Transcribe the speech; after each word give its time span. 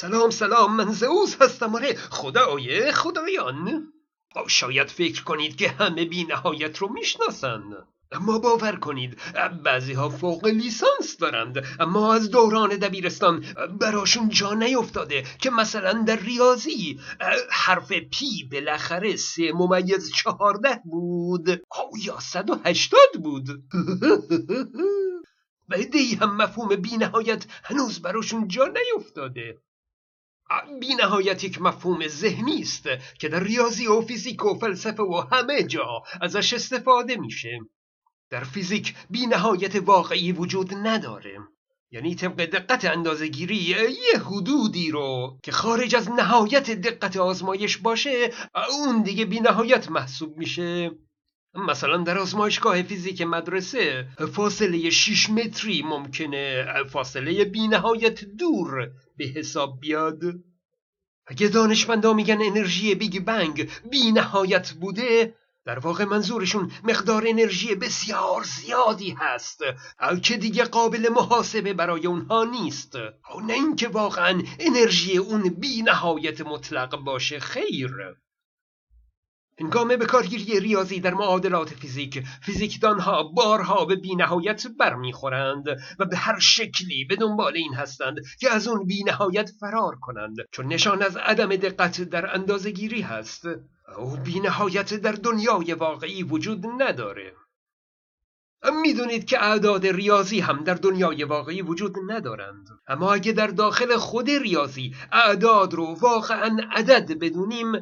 سلام 0.00 0.30
سلام 0.30 0.76
من 0.76 0.92
زئوس 0.92 1.42
هستم. 1.42 1.74
آره 1.74 1.94
خدای 1.94 2.92
خدایان. 2.92 3.92
شاید 4.48 4.88
فکر 4.88 5.24
کنید 5.24 5.56
که 5.56 5.68
همه 5.68 6.04
بی 6.04 6.24
نهایت 6.24 6.78
رو 6.78 6.92
می‌شناسن. 6.92 7.62
اما 8.12 8.38
باور 8.38 8.76
کنید 8.76 9.18
بعضی 9.64 9.92
ها 9.92 10.08
فوق 10.08 10.46
لیسانس 10.46 11.16
دارند. 11.18 11.64
اما 11.80 12.14
از 12.14 12.30
دوران 12.30 12.68
دبیرستان 12.76 13.44
براشون 13.80 14.28
جا 14.28 14.54
نیفتاده 14.54 15.24
که 15.40 15.50
مثلا 15.50 15.92
در 15.92 16.16
ریاضی 16.16 17.00
حرف 17.50 17.92
پی 17.92 18.48
بالاخره 18.52 19.16
سه 19.16 19.52
ممیز 19.52 20.12
چهارده 20.12 20.80
بود. 20.84 21.48
او 21.50 21.98
یا 22.04 22.20
صد 22.20 22.50
و 22.50 22.60
هشتاد 22.64 23.12
بود. 23.22 23.48
و 25.68 25.76
هم 26.20 26.36
مفهوم 26.36 26.76
بی 26.76 26.96
نهایت 26.96 27.46
هنوز 27.64 28.02
براشون 28.02 28.48
جا 28.48 28.64
نیفتاده. 28.66 29.56
بی 30.80 30.94
نهایت 30.94 31.44
یک 31.44 31.62
مفهوم 31.62 32.08
ذهنی 32.08 32.60
است 32.60 32.88
که 33.18 33.28
در 33.28 33.40
ریاضی 33.40 33.86
و 33.86 34.00
فیزیک 34.00 34.44
و 34.44 34.58
فلسفه 34.58 35.02
و 35.02 35.22
همه 35.32 35.62
جا 35.62 36.02
ازش 36.20 36.52
استفاده 36.52 37.16
میشه. 37.16 37.60
در 38.30 38.44
فیزیک 38.44 38.94
بی 39.10 39.26
نهایت 39.26 39.76
واقعی 39.76 40.32
وجود 40.32 40.74
نداره. 40.74 41.38
یعنی 41.92 42.14
طبق 42.14 42.44
دقت 42.44 42.84
اندازگیری 42.84 43.56
یه 43.56 44.20
حدودی 44.20 44.90
رو 44.90 45.38
که 45.42 45.52
خارج 45.52 45.96
از 45.96 46.10
نهایت 46.10 46.70
دقت 46.70 47.16
آزمایش 47.16 47.76
باشه 47.76 48.30
اون 48.70 49.02
دیگه 49.02 49.24
بی 49.24 49.40
نهایت 49.40 49.90
محسوب 49.90 50.38
میشه. 50.38 50.90
مثلا 51.54 51.96
در 51.96 52.18
آزمایشگاه 52.18 52.82
فیزیک 52.82 53.22
مدرسه 53.22 54.06
فاصله 54.32 54.90
6 54.90 55.30
متری 55.30 55.82
ممکنه 55.82 56.66
فاصله 56.84 57.44
بی 57.44 57.68
نهایت 57.68 58.24
دور 58.24 58.90
به 59.16 59.24
حساب 59.24 59.80
بیاد. 59.80 60.20
اگه 61.26 61.48
دانشمندا 61.48 62.12
میگن 62.12 62.42
انرژی 62.42 62.94
بیگ 62.94 63.24
بنگ 63.24 63.70
بی 63.90 64.12
نهایت 64.12 64.70
بوده 64.70 65.34
در 65.64 65.78
واقع 65.78 66.04
منظورشون 66.04 66.72
مقدار 66.84 67.24
انرژی 67.26 67.74
بسیار 67.74 68.42
زیادی 68.42 69.16
هست. 69.18 69.60
که 70.22 70.36
دیگه 70.36 70.64
قابل 70.64 71.08
محاسبه 71.08 71.72
برای 71.72 72.06
اونها 72.06 72.44
نیست. 72.44 72.96
نه 73.46 73.52
اینکه 73.52 73.88
واقعا 73.88 74.42
انرژی 74.58 75.16
اون 75.16 75.48
بی 75.48 75.82
نهایت 75.82 76.40
مطلق 76.40 76.96
باشه 76.96 77.40
خیر. 77.40 77.90
هنگام 79.60 79.88
به 79.88 80.06
کارگیری 80.06 80.60
ریاضی 80.60 81.00
در 81.00 81.14
معادلات 81.14 81.68
فیزیک 81.68 82.24
فیزیکدانها 82.42 83.22
بارها 83.22 83.84
به 83.84 83.96
بینهایت 83.96 84.66
برمیخورند 84.66 85.64
و 85.98 86.04
به 86.04 86.16
هر 86.16 86.38
شکلی 86.38 87.04
به 87.04 87.16
دنبال 87.16 87.56
این 87.56 87.74
هستند 87.74 88.16
که 88.40 88.50
از 88.50 88.68
اون 88.68 88.86
بینهایت 88.86 89.50
فرار 89.60 89.96
کنند. 90.00 90.36
چون 90.52 90.66
نشان 90.66 91.02
از 91.02 91.16
عدم 91.16 91.56
دقت 91.56 92.00
در 92.00 92.34
اندازگیری 92.34 93.00
هست 93.00 93.46
او 93.98 94.16
بینهایت 94.24 94.94
در 94.94 95.12
دنیای 95.12 95.72
واقعی 95.72 96.22
وجود 96.22 96.66
نداره. 96.78 97.32
می‌دونید 98.82 99.24
که 99.24 99.44
اعداد 99.44 99.86
ریاضی 99.86 100.40
هم 100.40 100.64
در 100.64 100.74
دنیای 100.74 101.24
واقعی 101.24 101.62
وجود 101.62 101.94
ندارند. 102.06 102.68
اما 102.88 103.12
اگه 103.14 103.32
در 103.32 103.46
داخل 103.46 103.96
خود 103.96 104.30
ریاضی 104.30 104.94
اعداد 105.12 105.74
رو 105.74 105.84
واقعا 106.00 106.56
عدد 106.72 107.18
بدونیم 107.18 107.72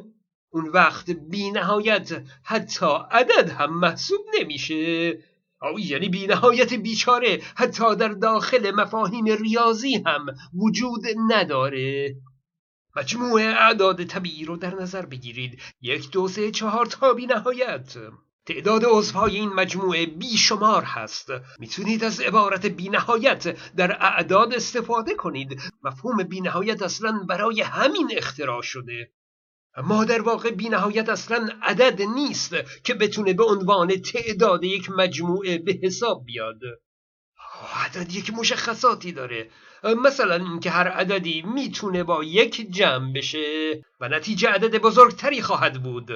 اون 0.51 0.69
وقت 0.69 1.11
بی 1.11 1.51
نهایت 1.51 2.23
حتی 2.43 2.85
عدد 3.11 3.49
هم 3.49 3.79
محسوب 3.79 4.21
نمیشه. 4.39 5.17
او 5.61 5.79
یعنی 5.79 6.09
بی 6.09 6.27
نهایت 6.27 6.73
بیچاره. 6.73 7.41
حتی 7.55 7.95
در 7.95 8.07
داخل 8.07 8.71
مفاهیم 8.71 9.25
ریاضی 9.25 10.03
هم 10.05 10.25
وجود 10.53 11.01
نداره. 11.27 12.15
مجموع 12.95 13.41
اعداد 13.41 14.03
طبیعی 14.03 14.45
رو 14.45 14.57
در 14.57 14.75
نظر 14.75 15.05
بگیرید. 15.05 15.61
یک 15.81 16.11
دو 16.11 16.27
سه 16.27 16.51
چهار 16.51 16.85
تا 16.85 17.13
بی 17.13 17.25
نهایت 17.25 17.97
تعداد 18.45 18.85
عضوهای 18.85 19.35
این 19.35 19.49
مجموعه 19.49 20.05
بیشمار 20.05 20.83
هست. 20.83 21.27
می‌تونید 21.59 22.03
از 22.03 22.19
عبارت 22.19 22.65
بینهایت 22.65 23.73
در 23.75 23.91
اعداد 23.91 24.53
استفاده 24.53 25.15
کنید. 25.15 25.61
مفهوم 25.83 26.23
بینهایت 26.23 26.81
اصلا 26.81 27.25
برای 27.29 27.61
همین 27.61 28.11
اختراع 28.17 28.61
شده. 28.61 29.11
اما 29.79 30.05
در 30.05 30.21
واقع 30.21 30.51
بینهایت 30.51 31.09
اصلا 31.09 31.49
عدد 31.61 32.01
نیست 32.01 32.55
که 32.83 32.93
بتونه 32.93 33.33
به 33.33 33.43
عنوان 33.43 34.01
تعداد 34.01 34.63
یک 34.63 34.89
مجموعه 34.89 35.57
به 35.57 35.79
حساب 35.83 36.25
بیاد. 36.25 36.59
عدد 37.73 38.13
یک 38.13 38.33
مشخصاتی 38.33 39.11
داره. 39.11 39.49
مثلا 39.83 40.35
اینکه 40.35 40.69
هر 40.69 40.87
عددی 40.87 41.41
می‌تونه 41.41 42.03
با 42.03 42.23
یک 42.23 42.71
جمع 42.71 43.13
بشه 43.13 43.81
و 43.99 44.09
نتیجه 44.09 44.49
عدد 44.49 44.77
بزرگتری 44.77 45.41
خواهد 45.41 45.83
بود. 45.83 46.11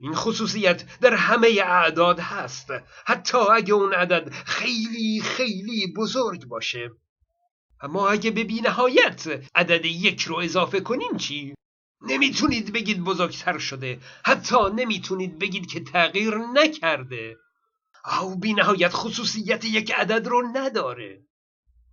این 0.00 0.14
خصوصیت 0.14 1.00
در 1.00 1.14
همه 1.14 1.48
اعداد 1.64 2.20
هست. 2.20 2.70
حتی 3.06 3.38
اگه 3.38 3.74
اون 3.74 3.94
عدد 3.94 4.32
خیلی 4.32 5.20
خیلی 5.24 5.92
بزرگ 5.96 6.44
باشه. 6.44 6.90
اما 7.80 8.08
اگه 8.08 8.30
به 8.30 8.44
بینهایت 8.44 9.40
عدد 9.54 9.84
یک 9.84 10.22
رو 10.22 10.36
اضافه 10.36 10.80
کنیم 10.80 11.16
چی؟ 11.16 11.54
نمی‌تونید 12.02 12.72
بگید 12.72 13.04
بزرگتر 13.04 13.58
شده. 13.58 14.00
حتی 14.24 14.56
نمی‌تونید 14.76 15.38
بگید 15.38 15.66
که 15.66 15.84
تغییر 15.84 16.34
نکرده. 16.36 17.36
او 18.20 18.36
بی 18.36 18.54
نهایت 18.54 18.92
خصوصیت 18.92 19.64
یک 19.64 19.92
عدد 19.92 20.26
رو 20.26 20.42
نداره. 20.54 21.24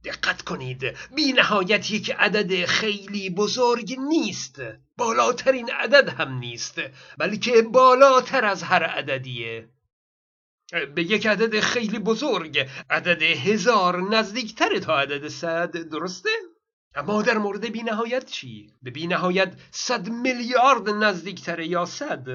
دقت 0.04 0.42
کنید 0.42 0.98
بی 1.16 1.34
نهایت 1.34 1.92
یک 1.92 2.12
عدد 2.12 2.66
خیلی 2.66 3.30
بزرگ 3.30 4.00
نیست. 4.00 4.62
بالاترین 4.98 5.72
عدد 5.72 6.10
هم 6.10 6.38
نیست 6.38 6.82
بلکه 7.18 7.62
بالاتر 7.62 8.46
از 8.46 8.64
هر 8.64 8.84
عددیه. 8.84 9.70
به 10.96 11.04
یک 11.04 11.28
عدد 11.28 11.60
خیلی 11.60 12.00
بزرگ 12.00 12.70
عدد 12.90 13.22
هزار 13.22 14.02
نزدیکتر 14.02 14.80
تا 14.80 15.00
عدد 15.00 15.28
صد 15.28 15.78
درسته؟ 15.78 16.30
اما 16.96 17.22
در 17.22 17.38
مورد 17.38 17.66
بینهایت 17.66 18.26
چی؟ 18.26 18.74
به 18.82 18.92
بینهایت 18.92 19.54
صد 19.72 20.10
میلیارد 20.10 20.90
نزدیکتره 20.90 21.68
یا 21.68 21.86
صد؟ 21.86 22.26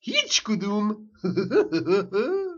هیچ 0.00 0.42
کدوم. 0.42 1.10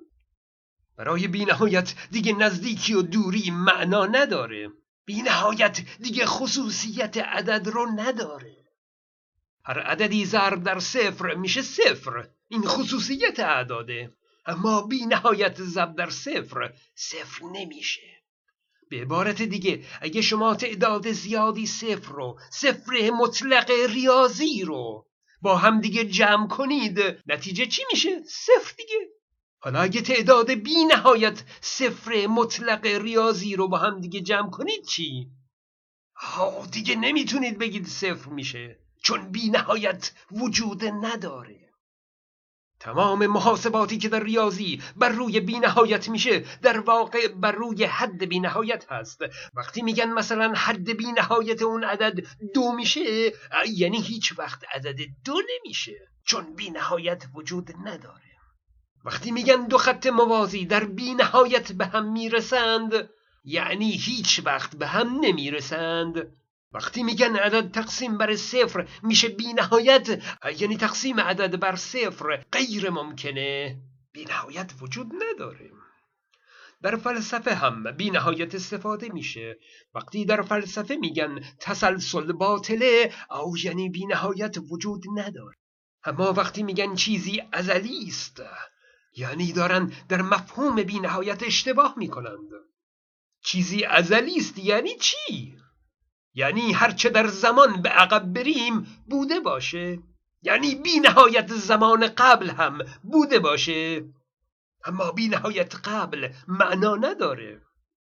برای 0.97 1.29
بینهایت 1.29 1.95
دیگه 2.11 2.33
نزدیکی 2.33 2.95
و 2.95 3.03
دوری 3.03 3.51
معنا 3.51 4.07
نداره. 4.07 4.71
بینهایت 5.05 5.81
دیگه 6.01 6.27
خصوصیت 6.27 7.17
عدد 7.17 7.69
رو 7.69 7.87
نداره. 7.97 8.57
هر 9.65 9.81
عددی 9.81 10.25
ضرب 10.25 10.63
در 10.63 10.79
صفر 10.79 11.35
میشه 11.35 11.63
صفر. 11.63 12.29
این 12.49 12.63
خصوصیت 12.63 13.41
اعداده. 13.41 14.13
اما 14.47 14.83
بینهایت 14.83 15.63
ضرب 15.63 15.97
در 15.97 16.11
صفر 16.11 16.73
صفر 16.95 17.45
نمیشه. 17.53 18.18
به 18.91 19.01
عبارت 19.01 19.43
دیگه 19.43 19.85
اگه 20.01 20.21
شما 20.21 20.55
تعداد 20.55 21.13
زیادی 21.13 21.67
صفر 21.67 22.13
رو 22.13 22.41
صفر 22.51 23.11
مطلق 23.11 23.71
ریاضی 23.89 24.65
رو 24.65 25.07
با 25.43 25.57
هم 25.57 25.81
دیگه 25.81 26.05
جمع 26.05 26.49
کنید 26.49 27.01
نتیجه 27.27 27.67
چی 27.67 27.83
میشه؟ 27.93 28.23
صفر 28.23 28.75
دیگه 28.77 29.09
حالا 29.59 29.81
اگه 29.81 30.01
تعداد 30.01 30.51
بی 30.51 30.85
نهایت 30.85 31.43
صفر 31.61 32.27
مطلق 32.27 32.87
ریاضی 32.87 33.57
رو 33.57 33.69
با 33.69 33.79
هم 33.79 34.01
دیگه 34.01 34.21
جمع 34.21 34.51
کنید 34.51 34.85
چی؟ 34.85 35.31
ها 36.15 36.67
دیگه 36.73 36.97
نمی‌تونید 36.97 37.59
بگید 37.59 37.87
صفر 37.87 38.31
میشه 38.31 38.79
چون 39.03 39.31
بی 39.31 39.51
نهایت 39.51 40.13
وجود 40.31 40.85
نداره 40.85 41.68
تمام 42.81 43.27
محاسباتی 43.27 43.99
که 43.99 44.09
در 44.09 44.23
ریاضی 44.23 44.83
بر 44.97 45.09
روی 45.09 45.41
بینهایت 45.41 46.09
میشه 46.09 46.45
در 46.63 46.81
واقع 46.81 47.29
بر 47.29 47.53
روی 47.53 47.85
حد 47.85 48.29
بینهایت 48.29 48.93
هست. 48.93 49.21
وقتی 49.55 49.83
میگن 49.83 50.13
مثلا 50.13 50.53
حد 50.55 50.97
بینهایت 50.97 51.63
اون 51.63 51.85
عدد 51.85 52.27
دو 52.55 52.73
میشه 52.73 53.33
یعنی 53.69 54.01
هیچ 54.01 54.39
وقت 54.39 54.65
عدد 54.75 54.99
دو 55.25 55.35
نمیشه 55.57 56.09
چون 56.25 56.55
بینهایت 56.55 57.25
وجود 57.35 57.71
نداره. 57.85 58.29
وقتی 59.05 59.31
میگن 59.31 59.67
دو 59.67 59.79
خط 59.79 60.07
موازی 60.07 60.67
در 60.67 60.85
بینهایت 60.85 61.73
به 61.73 61.87
هم 61.87 62.13
می‌رسند 62.13 63.09
یعنی 63.45 63.91
هیچ 63.91 64.43
وقت 64.45 64.77
به 64.77 64.87
هم 64.87 65.21
نمی‌رسند. 65.21 66.33
وقتی 66.73 67.03
میگن 67.03 67.37
عدد 67.37 67.71
تقسیم 67.71 68.19
بر 68.19 68.37
صفر 68.37 68.89
میشه 69.03 69.29
بی 69.29 69.53
نهایت 69.53 70.23
یعنی 70.61 70.77
تقسیم 70.77 71.21
عدد 71.21 71.61
بر 71.61 71.77
صفر 71.77 72.45
غیر 72.53 72.91
ممکنه. 72.91 73.79
بی 74.13 74.25
نهایت 74.25 74.73
وجود 74.81 75.13
نداره. 75.23 75.71
در 76.83 76.97
فلسفه 76.97 77.55
هم 77.55 77.93
بی 77.93 78.11
نهایت 78.11 78.55
استفاده 78.55 79.09
میشه. 79.09 79.59
وقتی 79.95 80.25
در 80.25 80.43
فلسفه 80.43 80.97
میگن 80.97 81.45
تسلسل 81.61 82.33
باطله 82.33 83.13
او 83.31 83.57
یعنی 83.59 83.89
بی 83.89 84.07
نهایت 84.07 84.57
وجود 84.71 85.03
نداره. 85.15 85.57
اما 86.05 86.33
وقتی 86.33 86.63
میگن 86.63 86.95
چیزی 86.95 87.43
ازلی 87.53 88.05
است 88.09 88.43
یعنی 89.17 89.53
دارن 89.53 89.93
در 90.09 90.23
مفهوم 90.23 90.83
بی 90.83 91.01
نهایت 91.01 91.43
اشتباه 91.43 91.95
می‌کنند. 91.97 92.51
چیزی 93.45 93.85
ازلی 93.85 94.37
است 94.37 94.59
یعنی 94.59 94.97
چی؟ 94.97 95.59
یعنی 96.39 96.73
هرچه 96.73 97.09
در 97.09 97.27
زمان 97.27 97.83
به 97.83 97.89
عقب 97.89 98.25
بریم 98.33 98.87
بوده 99.11 99.41
باشه. 99.41 99.99
یعنی 100.43 100.75
بی 100.75 101.01
نهایت 101.01 101.53
زمان 101.53 102.09
قبل 102.09 102.51
هم 102.51 102.79
بوده 103.03 103.39
باشه. 103.39 104.05
اما 104.85 105.13
بی 105.13 105.29
نهایت 105.29 105.75
قبل 105.75 106.29
معنا 106.49 106.97
نداره. 106.97 107.61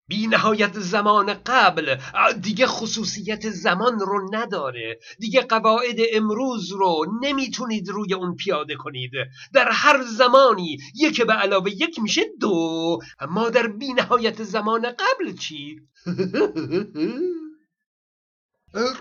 بی 0.08 0.28
نهایت 0.28 0.80
زمان 0.80 1.34
قبل 1.34 1.98
دیگه 2.42 2.68
خصوصیت 2.68 3.50
زمان 3.50 4.00
رو 4.00 4.30
نداره. 4.34 5.00
دیگه 5.20 5.42
قواعد 5.42 5.98
امروز 6.14 6.72
رو 6.72 7.06
نمی‌تونید 7.22 7.90
روی 7.90 8.14
اون 8.14 8.36
پیاده 8.36 8.76
کنید. 8.76 9.12
در 9.54 9.72
هر 9.72 10.04
زمانی 10.04 10.78
یک 10.96 11.22
به 11.22 11.34
علاوه 11.34 11.72
یک 11.72 12.00
میشه 12.00 12.22
دو. 12.40 13.00
اما 13.20 13.50
در 13.50 13.68
بی 13.68 13.94
نهایت 13.94 14.44
زمان 14.44 14.82
قبل 14.82 15.38
چی؟ 15.38 15.80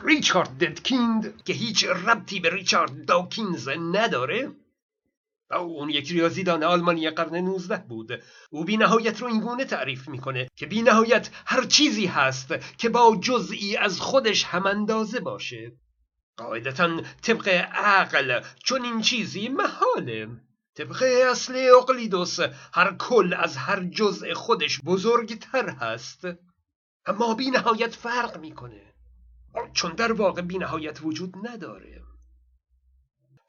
ریچارد 0.04 0.64
ددکیند 0.64 1.42
که 1.44 1.52
هیچ 1.52 1.84
ربطی 1.84 2.40
به 2.40 2.50
ریچارد 2.50 3.04
داکینز 3.04 3.68
نداره. 3.68 4.52
اون 5.50 5.90
یک 5.90 6.10
ریاضیدان 6.10 6.62
آلمانی 6.62 7.10
قرن 7.10 7.36
19 7.36 7.76
بود. 7.88 8.22
او 8.50 8.64
بی 8.64 8.76
نهایت 8.76 9.22
رو 9.22 9.26
اینگونه 9.28 9.64
تعریف 9.64 10.08
می‌کنه 10.08 10.48
که 10.56 10.66
بی 10.66 10.82
نهایت 10.82 11.30
هر 11.46 11.64
چیزی 11.64 12.06
هست 12.06 12.54
که 12.78 12.88
با 12.88 13.16
جزئی 13.22 13.76
از 13.76 14.00
خودش 14.00 14.44
هم 14.44 14.66
اندازه 14.66 15.20
باشه. 15.20 15.72
قاعدتا 16.36 17.00
طبق 17.22 17.48
عقل 17.72 18.40
چون 18.64 18.84
این 18.84 19.00
چیزی 19.00 19.48
محاله. 19.48 20.28
طبق 20.74 21.02
اصل 21.30 21.68
اقلیدوس 21.78 22.38
هر 22.72 22.96
کل 22.98 23.34
از 23.38 23.56
هر 23.56 23.84
جزء 23.84 24.34
خودش 24.34 24.80
بزرگتر 24.80 25.68
هست. 25.68 26.24
اما 27.06 27.34
بی 27.34 27.50
نهایت 27.50 27.94
فرق 27.94 28.38
می‌کنه. 28.38 28.93
چون 29.72 29.92
در 29.92 30.12
واقع 30.12 30.42
بی 30.42 30.58
نهایت 30.58 31.02
وجود 31.02 31.34
نداره. 31.42 32.02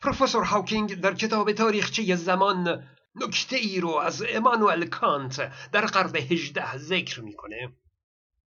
پروفسور 0.01 0.43
هاوکینگ 0.43 1.01
در 1.01 1.13
کتاب 1.13 1.51
تاریخچه 1.51 2.15
زمان 2.15 2.83
نکته 3.15 3.55
ای 3.55 3.79
رو 3.79 3.89
از 3.89 4.23
امانوئل 4.29 4.85
کانت 4.85 5.51
در 5.71 5.85
قرن 5.85 6.15
هجده 6.15 6.77
ذکر 6.77 7.21
می‌کنه. 7.21 7.73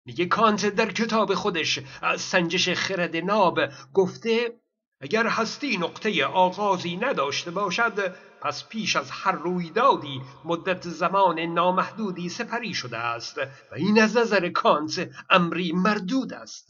میگه 0.04 0.26
کانت 0.26 0.66
در 0.66 0.92
کتاب 0.92 1.34
خودش 1.34 1.80
از 2.02 2.20
سنجش 2.20 2.68
خرد 2.68 3.16
ناب 3.16 3.60
گفته 3.94 4.60
اگر 5.00 5.26
هستی 5.26 5.76
نقطه 5.76 6.24
آغازی 6.24 6.96
نداشته 6.96 7.50
باشد 7.50 8.14
پس 8.40 8.68
پیش 8.68 8.96
از 8.96 9.10
هر 9.10 9.32
رویدادی 9.32 10.20
مدت 10.44 10.88
زمان 10.88 11.40
نامحدودی 11.40 12.28
سپری 12.28 12.74
شده 12.74 12.98
است 12.98 13.38
و 13.38 13.74
این 13.76 14.02
از 14.02 14.16
نظر 14.16 14.48
کانت 14.48 15.10
امری 15.30 15.72
مردود 15.72 16.32
است. 16.32 16.68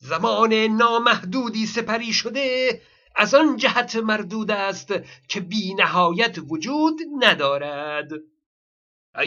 زمان 0.00 0.54
نامحدودی 0.54 1.66
سپری 1.66 2.12
شده 2.12 2.80
از 3.16 3.34
آن 3.34 3.56
جهت 3.56 3.96
مردود 3.96 4.50
است 4.50 4.94
که 5.28 5.40
بی 5.40 5.74
نهایت 5.74 6.38
وجود 6.48 7.00
ندارد. 7.18 8.08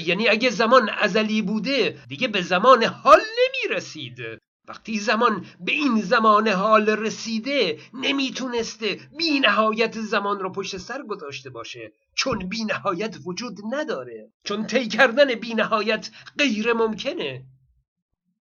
یعنی 0.05 0.27
اگه 0.29 0.49
زمان 0.49 0.89
ازلی 0.89 1.41
بوده 1.41 1.97
دیگه 2.07 2.27
به 2.27 2.41
زمان 2.41 2.83
حال 2.83 3.19
نمی 3.19 3.75
رسید. 3.75 4.19
وقتی 4.67 4.99
زمان 4.99 5.45
به 5.59 5.71
این 5.71 6.01
زمان 6.01 6.47
حال 6.47 6.89
رسیده 6.89 7.79
نمی‌تونسته 7.93 8.99
بی 9.17 9.39
نهایت 9.39 9.99
زمان 9.99 10.39
رو 10.39 10.51
پشت 10.51 10.77
سر 10.77 11.03
گذاشته 11.03 11.49
باشه. 11.49 11.91
چون 12.15 12.49
بی 12.49 12.63
نهایت 12.63 13.17
وجود 13.25 13.57
نداره. 13.71 14.31
چون 14.43 14.67
طی 14.67 14.87
کردن 14.87 15.35
بی 15.35 15.53
نهایت 15.53 16.09
غیر 16.37 16.73
ممکنه. 16.73 17.45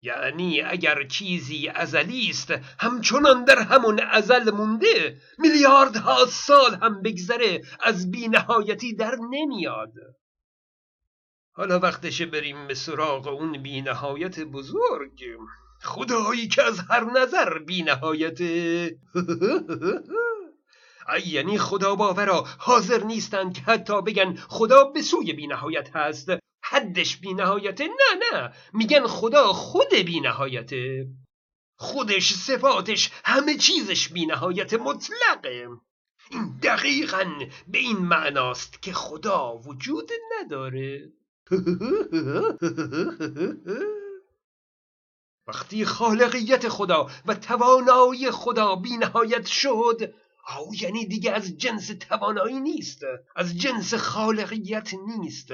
یعنی 0.02 0.62
اگر 0.62 1.06
چیزی 1.06 1.68
ازلی 1.68 2.30
است 2.30 2.50
همچنان 2.80 3.44
در 3.44 3.58
همون 3.58 4.00
ازل 4.00 4.50
مونده 4.50 5.20
میلیاردها 5.38 6.26
سال 6.26 6.74
هم 6.74 7.02
بگذره 7.02 7.62
از 7.80 8.10
بینهایتی 8.10 8.94
در 8.94 9.16
نمیاد. 9.30 9.92
حالا 11.52 11.78
وقتشه 11.78 12.26
بریم 12.26 12.66
به 12.66 12.74
سراغ 12.74 13.26
اون 13.26 13.62
بینهایت 13.62 14.40
بزرگ. 14.40 15.24
خدایی 15.82 16.48
که 16.48 16.62
از 16.62 16.78
هر 16.78 17.04
نظر 17.04 17.58
بینهایته 17.58 18.90
یعنی 21.26 21.58
خدا 21.58 21.94
باورا 21.94 22.44
حاضر 22.58 23.04
نیستند 23.04 23.54
که 23.54 23.62
حتی 23.62 24.02
بگن 24.02 24.34
خدا 24.34 24.84
به 24.84 25.02
سوی 25.02 25.32
بینهایت 25.32 25.96
هست. 25.96 26.30
حدش 26.70 27.16
بی 27.16 27.34
نهایته 27.34 27.84
نه 27.84 28.20
نه. 28.32 28.52
میگن 28.72 29.06
خدا 29.06 29.52
خود 29.52 29.94
بی 29.94 30.20
نهایته 30.20 31.06
خودش 31.78 32.34
صفاتش 32.34 33.10
همه 33.24 33.54
چیزش 33.54 34.08
بی 34.08 34.26
نهایت 34.26 34.74
مطلقه. 34.74 35.68
این 36.30 36.58
دقیقا 36.62 37.24
به 37.68 37.78
این 37.78 37.98
معناست 37.98 38.82
که 38.82 38.92
خدا 38.92 39.56
وجود 39.56 40.10
نداره. 40.40 41.12
وقتی 45.48 45.84
خالقیت 45.84 46.68
خدا 46.68 47.10
و 47.26 47.34
توانایی 47.34 48.30
خدا 48.30 48.76
بی 48.76 48.96
نهایت 48.96 49.46
شد 49.46 50.14
او 50.58 50.74
یعنی 50.74 51.06
دیگه 51.06 51.32
از 51.32 51.56
جنس 51.56 51.86
توانایی 51.86 52.60
نیست. 52.60 53.02
از 53.36 53.58
جنس 53.58 53.94
خالقیت 53.94 54.94
نیست. 54.94 55.52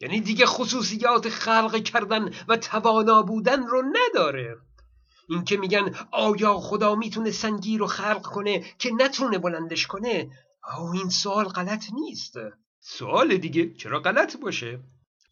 یعنی 0.00 0.20
دیگه 0.20 0.46
خصوصیات 0.46 1.28
خلق 1.28 1.82
کردن 1.82 2.34
و 2.48 2.56
توانا 2.56 3.22
بودن 3.22 3.66
رو 3.66 3.82
نداره. 3.82 4.56
این 5.28 5.44
که 5.44 5.56
میگن 5.56 5.94
آیا 6.10 6.58
خدا 6.58 6.94
می‌تونه 6.94 7.30
سنگی 7.30 7.78
رو 7.78 7.86
خلق 7.86 8.22
کنه 8.22 8.64
که 8.78 8.90
نتونه 8.98 9.38
بلندش 9.38 9.86
کنه؟ 9.86 10.30
او 10.78 10.90
این 10.92 11.10
سوال 11.10 11.44
غلط 11.44 11.84
نیست. 11.92 12.34
سوال 12.80 13.36
دیگه 13.36 13.74
چرا 13.74 14.00
غلط 14.00 14.36
باشه؟ 14.36 14.80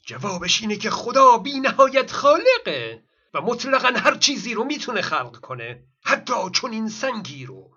جوابش 0.07 0.61
اینه 0.61 0.77
که 0.77 0.91
خدا 0.91 1.39
بی 1.39 1.61
نهایت 1.61 2.13
خالقه 2.13 3.03
و 3.35 3.41
مطلقا 3.41 3.93
هر 3.97 4.17
چیزی 4.17 4.55
رو 4.55 4.65
می‌تونه 4.65 5.01
خلق 5.01 5.41
کنه 5.41 5.83
حتی 6.05 6.35
چون 6.53 6.73
این 6.73 6.89
سنگی 6.89 7.47
رو. 7.47 7.71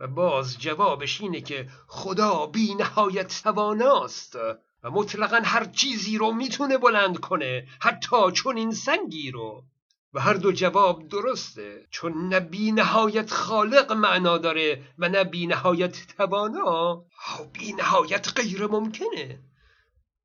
و 0.00 0.06
باز 0.06 0.58
جوابش 0.58 1.20
اینه 1.20 1.40
که 1.40 1.68
خدا 1.88 2.46
بی 2.46 2.74
نهایت 2.74 3.42
تواناست. 3.42 4.36
و 4.84 4.90
مطلقا 4.90 5.40
هر 5.44 5.64
چیزی 5.64 6.18
رو 6.18 6.32
می‌تونه 6.32 6.78
بلند 6.78 7.18
کنه 7.20 7.66
حتی 7.80 8.16
چنین 8.32 8.72
سنگی 8.72 9.30
رو. 9.30 9.64
و 10.14 10.20
هر 10.20 10.34
دو 10.34 10.52
جواب 10.52 11.08
درسته 11.08 11.86
چون 11.90 12.28
نه 12.28 12.40
بی 12.40 12.72
نهایت 12.72 13.30
خالق 13.30 13.92
معنا 13.92 14.38
داره 14.38 14.82
و 14.98 15.08
نه 15.08 15.24
بی 15.24 15.46
نهایت 15.46 16.06
توانا. 16.16 17.04
بی 17.52 17.72
نهایت 17.72 18.32
غیر 18.36 18.66
ممکنه. 18.66 19.40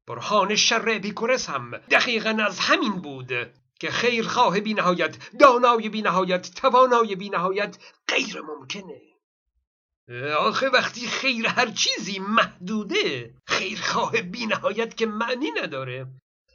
برهان 0.07 0.55
شر 0.55 0.89
اپیکورس 0.89 1.49
هم 1.49 1.77
دقیقا 1.77 2.37
از 2.45 2.59
همین 2.59 3.01
بود 3.01 3.31
که 3.79 3.91
خیرخواه 3.91 4.59
بی 4.59 4.73
نهایت 4.73 5.17
دانای 5.39 5.89
بی 5.89 6.01
نهایت 6.01 6.51
توانای 6.55 7.15
بی 7.15 7.29
غیر 8.07 8.41
ممکنه. 8.41 9.08
آخه 10.37 10.69
وقتی 10.69 11.07
خیر 11.07 11.47
هر 11.47 11.71
چیزی 11.71 12.19
محدوده 12.19 13.33
خیرخواه 13.45 14.11
بی 14.11 14.45
نهایت 14.45 14.97
که 14.97 15.05
معنی 15.05 15.51
نداره. 15.63 16.07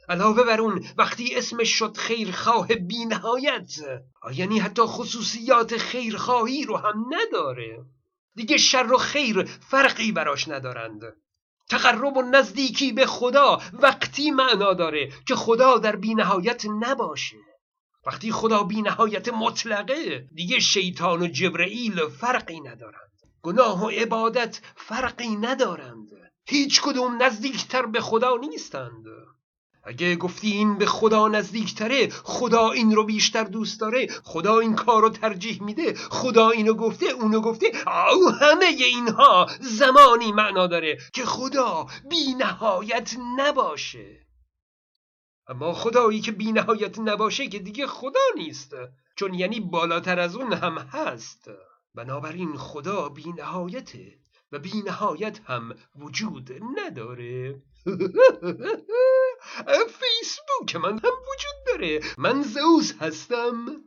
علاوه 0.09 0.43
بر 0.43 0.61
اون 0.61 0.85
وقتی 0.97 1.35
اسمش 1.35 1.69
شد 1.69 1.97
خیرخواه 1.97 2.67
بی 2.67 3.05
نهایت 3.05 3.73
یعنی 4.33 4.59
حتی 4.59 4.81
خصوصیات 4.81 5.77
خیرخواهی 5.77 6.65
رو 6.65 6.77
هم 6.77 7.05
نداره. 7.09 7.85
دیگه 8.35 8.57
شر 8.57 8.91
و 8.91 8.97
خیر 8.97 9.43
فرقی 9.43 10.11
براش 10.11 10.47
ندارند. 10.47 11.01
تقرب 11.69 12.17
و 12.17 12.21
نزدیکی 12.21 12.91
به 12.91 13.05
خدا 13.05 13.61
وقتی 13.73 14.31
معنا 14.31 14.73
داره 14.73 15.11
که 15.27 15.35
خدا 15.35 15.77
در 15.77 15.95
بینهایت 15.95 16.65
نباشه. 16.65 17.37
وقتی 18.05 18.31
خدا 18.31 18.63
بینهایت 18.63 19.29
مطلقه 19.29 20.27
دیگه 20.33 20.59
شیطان 20.59 21.21
و 21.21 21.27
جبرئیل 21.27 22.07
فرقی 22.07 22.59
ندارند 22.59 23.14
گناه 23.45 23.85
و 23.85 23.89
عبادت 23.89 24.61
فرقی 24.75 25.35
ندارند. 25.35 26.09
هیچ 26.45 26.81
کدوم 26.81 27.23
نزدیکتر 27.23 27.85
به 27.85 28.01
خدا 28.01 28.37
نیستند. 28.37 29.05
اگه 29.83 30.15
گفتی 30.15 30.51
این 30.51 30.77
به 30.77 30.85
خدا 30.85 31.27
نزدیکتره 31.27 32.09
خدا 32.09 32.71
این 32.71 32.95
رو 32.95 33.03
بیشتر 33.03 33.43
دوست 33.43 33.79
داره 33.81 34.07
خدا 34.23 34.59
این 34.59 34.75
کار 34.75 35.01
رو 35.01 35.09
ترجیح 35.09 35.63
میده 35.63 35.93
خدا 35.93 36.49
اینو 36.49 36.73
گفته 36.73 37.05
اونو 37.05 37.41
گفته 37.41 37.67
او 38.13 38.29
همه 38.29 38.65
اینها 38.65 39.47
زمانی 39.61 40.31
معنا 40.31 40.67
داره 40.67 40.97
که 41.13 41.25
خدا 41.25 41.87
بی 42.09 42.33
نهایت 42.33 43.15
نباشه. 43.37 44.25
اما 45.47 45.73
خدایی 45.73 46.21
که 46.21 46.31
بی 46.31 46.51
نهایت 46.51 46.99
نباشه 46.99 47.47
که 47.47 47.59
دیگه 47.59 47.87
خدا 47.87 48.25
نیست 48.35 48.73
چون 49.15 49.33
یعنی 49.33 49.59
بالاتر 49.59 50.19
از 50.19 50.35
اون 50.35 50.53
هم 50.53 50.77
هست. 50.77 51.49
بنابراین 51.95 52.57
خدا 52.57 53.09
بی 53.09 53.31
نهایته 53.31 54.17
و 54.51 54.59
بی 54.59 54.81
نهایت 54.85 55.39
هم 55.45 55.75
وجود 55.95 56.51
نداره. 56.77 57.61
فیسبوک 59.99 60.75
من 60.75 60.91
هم 60.91 61.13
وجود 61.29 61.57
داره. 61.67 62.01
من 62.17 62.43
زوز 62.43 62.93
هستم. 62.99 63.83